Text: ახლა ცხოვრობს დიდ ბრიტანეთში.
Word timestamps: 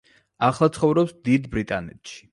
ახლა 0.47 0.69
ცხოვრობს 0.77 1.13
დიდ 1.29 1.49
ბრიტანეთში. 1.53 2.23